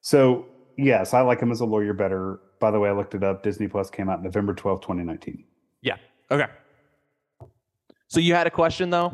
[0.00, 0.46] so
[0.78, 2.38] yes, I like him as a lawyer better.
[2.60, 3.42] By the way, I looked it up.
[3.42, 5.44] Disney Plus came out November twelfth, 2019.
[5.82, 5.96] Yeah.
[6.30, 6.46] Okay.
[8.06, 9.12] So you had a question though.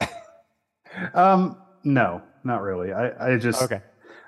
[1.14, 2.92] Um, no, not really.
[2.92, 3.80] I, I just, Okay.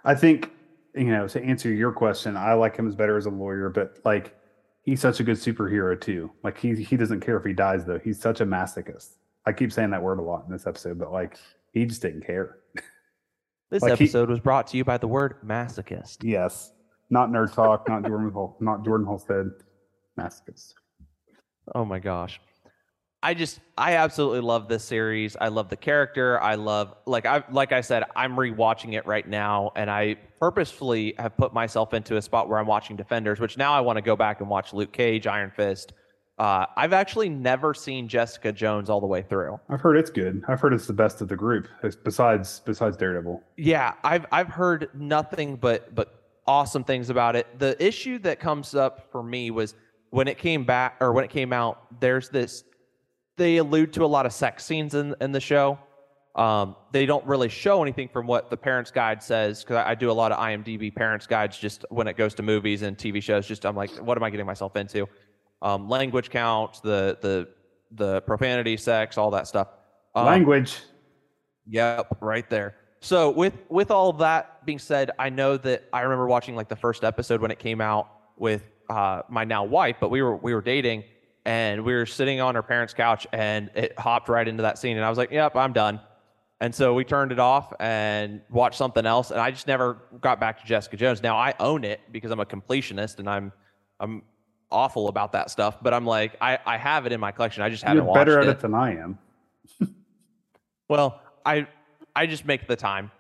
[0.05, 0.51] I think,
[0.95, 3.99] you know, to answer your question, I like him as better as a lawyer, but
[4.05, 4.37] like,
[4.83, 6.31] he's such a good superhero too.
[6.45, 7.99] Like he, he doesn't care if he dies though.
[7.99, 9.17] He's such a masochist.
[9.47, 11.37] I keep saying that word a lot in this episode, but like
[11.73, 12.59] he just didn't care.
[13.71, 16.25] This Like he- episode was brought to you by the word masochist.
[16.25, 16.73] Yes,
[17.09, 19.49] not nerd talk, not Jordan Hol- not Jordan Holstead,
[20.19, 20.75] masochist.
[21.75, 22.41] Oh my gosh.
[23.23, 25.37] I just I absolutely love this series.
[25.39, 26.41] I love the character.
[26.41, 31.15] I love like I like I said, I'm rewatching it right now and I purposefully
[31.19, 34.03] have put myself into a spot where I'm watching Defenders, which now I want to
[34.03, 35.93] go back and watch Luke Cage, Iron Fist.
[36.39, 39.61] Uh, I've actually never seen Jessica Jones all the way through.
[39.69, 40.43] I've heard it's good.
[40.49, 41.69] I've heard it's the best of the group,
[42.03, 43.43] besides besides Daredevil.
[43.59, 46.15] Yeah, I've I've heard nothing but but
[46.47, 47.59] awesome things about it.
[47.59, 49.75] The issue that comes up for me was
[50.09, 52.01] when it came back or when it came out.
[52.01, 52.65] There's this.
[53.41, 55.79] They allude to a lot of sex scenes in in the show.
[56.35, 59.95] Um, they don't really show anything from what the parents' guide says because I, I
[59.95, 63.23] do a lot of IMDb parents' guides just when it goes to movies and TV
[63.23, 63.47] shows.
[63.47, 65.09] Just I'm like, what am I getting myself into?
[65.63, 67.49] Um, language count, the the
[67.93, 69.69] the profanity, sex, all that stuff.
[70.15, 70.77] Um, Language.
[71.67, 72.77] Yep, right there.
[73.01, 76.77] So with with all that being said, I know that I remember watching like the
[76.77, 80.53] first episode when it came out with uh, my now wife, but we were we
[80.53, 81.05] were dating
[81.51, 84.97] and we were sitting on her parents' couch and it hopped right into that scene
[84.97, 85.99] and I was like, "Yep, I'm done."
[86.61, 90.39] And so we turned it off and watched something else and I just never got
[90.39, 91.25] back to Jessica Jones.
[91.25, 93.53] Now I own it because I'm a completionist and I'm
[93.99, 94.23] I'm
[94.71, 97.65] awful about that stuff, but I'm like I I have it in my collection.
[97.65, 98.51] I just haven't You're watched better at it.
[98.51, 99.19] it than I am.
[100.89, 101.67] Well, I
[102.15, 103.11] I just make the time.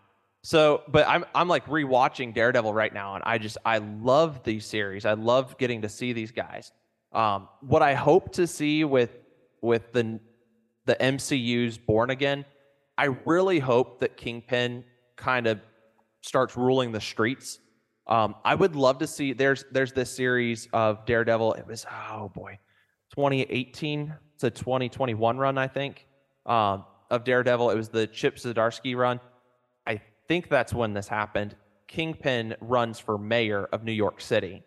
[0.45, 4.67] So, but I'm I'm like rewatching Daredevil right now, and I just I love these
[4.67, 5.05] series.
[5.05, 6.71] I love getting to see these guys.
[7.13, 9.11] Um, what I hope to see with
[9.61, 10.21] with the
[10.87, 12.45] the MCU's Born Again,
[12.97, 14.85] I really hope that Kingpin
[15.17, 15.61] kind of
[16.23, 17.59] starts ruling the streets.
[18.07, 19.33] Um, I would love to see.
[19.33, 21.55] There's there's this series of Daredevil.
[21.55, 22.59] It was oh boy,
[23.15, 26.07] 2018 to 2021 run, I think,
[26.47, 27.71] um, of Daredevil.
[27.71, 29.21] It was the Chip Zdarsky run.
[29.87, 31.57] I think that's when this happened.
[31.87, 34.63] Kingpin runs for mayor of New York City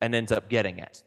[0.00, 1.02] and ends up getting it.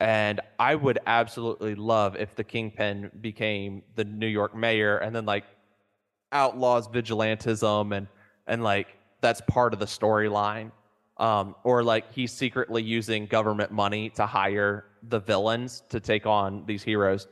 [0.00, 5.24] And I would absolutely love if the Kingpin became the New York mayor and then
[5.24, 5.44] like
[6.32, 8.08] outlaws vigilantism and
[8.46, 8.88] and like
[9.20, 10.70] that's part of the storyline.
[11.16, 16.66] Um, or like he's secretly using government money to hire the villains to take on
[16.66, 17.28] these heroes.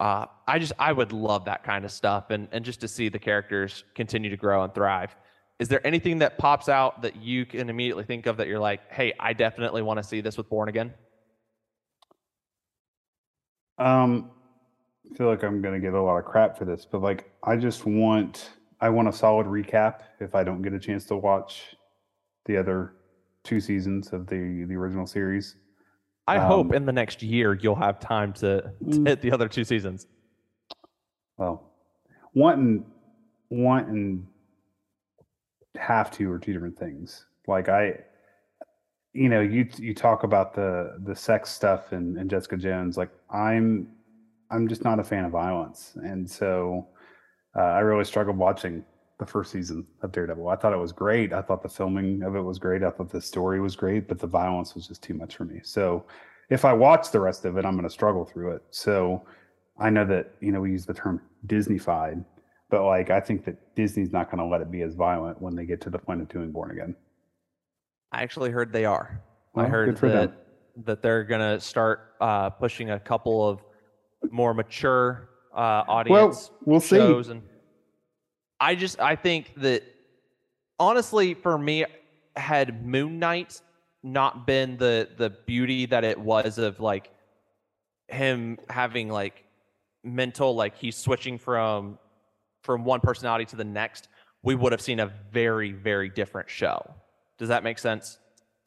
[0.00, 3.10] Uh, I just I would love that kind of stuff and and just to see
[3.10, 5.14] the characters continue to grow and thrive.
[5.58, 8.80] Is there anything that pops out that you can immediately think of that you're like,
[8.92, 10.94] hey, I definitely want to see this with Born Again?
[13.78, 14.30] Um,
[15.10, 17.56] I feel like I'm gonna get a lot of crap for this, but like I
[17.56, 18.50] just want
[18.80, 21.74] I want a solid recap if I don't get a chance to watch
[22.44, 22.94] the other
[23.44, 25.56] two seasons of the the original series.
[26.26, 29.06] I Um, hope in the next year you'll have time to, to Mm.
[29.08, 30.06] hit the other two seasons.
[31.38, 31.70] Well,
[32.34, 32.84] want and
[33.50, 34.26] want and
[35.76, 37.24] have to are two different things.
[37.46, 38.00] Like I,
[39.18, 42.96] you know, you you talk about the the sex stuff and, and Jessica Jones.
[42.96, 43.88] Like I'm,
[44.50, 46.86] I'm just not a fan of violence, and so
[47.56, 48.84] uh, I really struggled watching
[49.18, 50.48] the first season of Daredevil.
[50.48, 51.32] I thought it was great.
[51.32, 52.84] I thought the filming of it was great.
[52.84, 55.58] I thought the story was great, but the violence was just too much for me.
[55.64, 56.04] So
[56.48, 58.62] if I watch the rest of it, I'm going to struggle through it.
[58.70, 59.24] So
[59.80, 62.24] I know that you know we use the term Disneyfied,
[62.70, 65.56] but like I think that Disney's not going to let it be as violent when
[65.56, 66.94] they get to the point of doing Born Again.
[68.12, 69.22] I actually heard they are.
[69.54, 70.32] I heard that them.
[70.84, 73.60] that they're gonna start uh, pushing a couple of
[74.30, 76.96] more mature uh, audience we'll see.
[76.98, 77.42] and
[78.60, 79.82] I just I think that
[80.78, 81.84] honestly, for me,
[82.36, 83.60] had Moon Knight
[84.02, 87.10] not been the the beauty that it was of like
[88.08, 89.44] him having like
[90.04, 91.98] mental like he's switching from
[92.62, 94.08] from one personality to the next
[94.42, 96.94] we would have seen a very very different show
[97.38, 98.18] does that make sense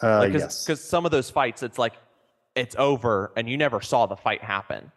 [0.02, 0.64] Uh, like yes.
[0.66, 1.94] because some of those fights it's like
[2.56, 4.92] it's over and you never saw the fight happen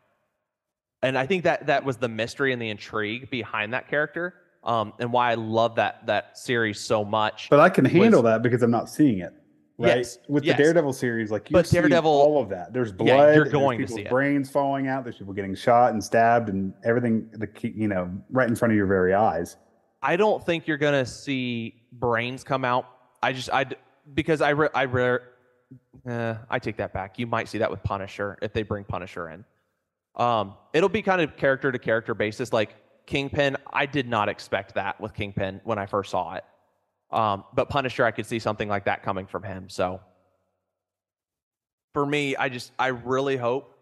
[1.03, 4.93] and i think that that was the mystery and the intrigue behind that character um
[4.99, 8.43] and why i love that that series so much But I can handle was- that
[8.43, 9.33] because I'm not seeing it.
[9.77, 9.97] Right.
[9.97, 10.57] Yes, With yes.
[10.57, 12.73] the Daredevil series, like you're But Daredevil- all of that.
[12.73, 13.09] There's blood.
[13.09, 15.03] Yeah, you're there's going to people's brains falling out.
[15.03, 17.29] There's people getting shot and stabbed and everything.
[17.33, 19.57] The you know right in front of your very eyes.
[20.01, 22.87] I don't think you're gonna see brains come out.
[23.25, 23.65] I just I
[24.13, 25.19] because I re, I re,
[26.07, 27.19] uh, I take that back.
[27.19, 29.45] You might see that with Punisher if they bring Punisher in.
[30.15, 32.53] Um, it'll be kind of character to character basis.
[32.53, 36.45] Like Kingpin, I did not expect that with Kingpin when I first saw it.
[37.11, 39.71] Um, but Punisher, I could see something like that coming from him.
[39.71, 40.01] So
[41.95, 43.75] for me, I just I really hope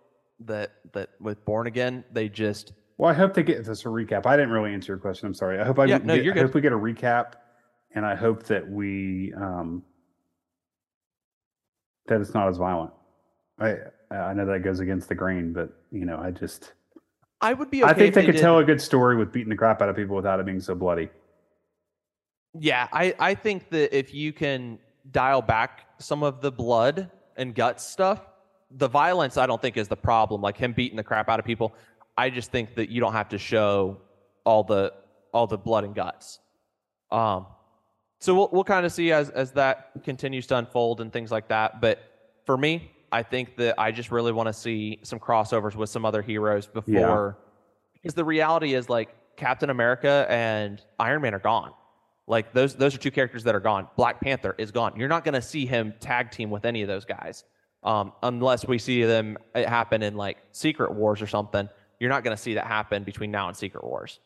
[0.44, 4.24] that that with Born Again, they just Well, I hope they get this a recap.
[4.24, 5.26] I didn't really answer your question.
[5.26, 5.58] I'm sorry.
[5.58, 7.32] I hope I, Yeah, get, you're I hope we get a recap,
[7.94, 9.82] and I hope that we um,
[12.06, 12.92] that it's not as violent.
[13.58, 13.76] I
[14.10, 16.72] I know that goes against the grain, but you know, I just
[17.40, 17.82] I would be.
[17.82, 19.88] Okay I think if they could tell a good story with beating the crap out
[19.88, 21.08] of people without it being so bloody.
[22.58, 24.78] Yeah, I, I think that if you can
[25.10, 28.20] dial back some of the blood and guts stuff,
[28.70, 30.42] the violence I don't think is the problem.
[30.42, 31.74] Like him beating the crap out of people,
[32.16, 33.98] I just think that you don't have to show
[34.44, 34.92] all the
[35.32, 36.40] all the blood and guts.
[37.10, 37.46] Um,
[38.22, 41.48] so we'll we'll kind of see as as that continues to unfold and things like
[41.48, 41.80] that.
[41.80, 41.98] But
[42.46, 46.04] for me, I think that I just really want to see some crossovers with some
[46.04, 47.36] other heroes before,
[47.94, 51.72] because the reality is like Captain America and Iron Man are gone.
[52.28, 53.88] Like those those are two characters that are gone.
[53.96, 54.94] Black Panther is gone.
[54.96, 57.42] You're not going to see him tag team with any of those guys,
[57.82, 61.68] um, unless we see them happen in like Secret Wars or something.
[61.98, 64.20] You're not going to see that happen between now and Secret Wars.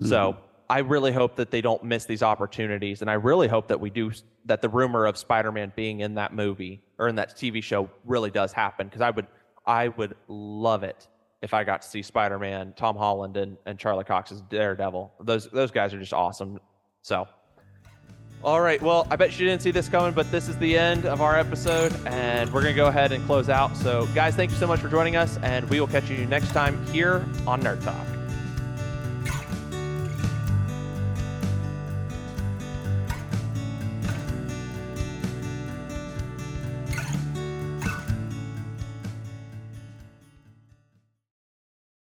[0.00, 0.38] So
[0.68, 3.90] I really hope that they don't miss these opportunities, and I really hope that we
[3.90, 4.12] do
[4.46, 4.62] that.
[4.62, 8.52] The rumor of Spider-Man being in that movie or in that TV show really does
[8.52, 9.26] happen because I would
[9.66, 11.08] I would love it
[11.42, 15.12] if I got to see Spider-Man, Tom Holland, and, and Charlie Cox as Daredevil.
[15.20, 16.58] Those those guys are just awesome.
[17.02, 17.28] So,
[18.42, 18.80] all right.
[18.80, 21.38] Well, I bet you didn't see this coming, but this is the end of our
[21.38, 23.76] episode, and we're gonna go ahead and close out.
[23.76, 26.52] So, guys, thank you so much for joining us, and we will catch you next
[26.52, 28.13] time here on Nerd Talk.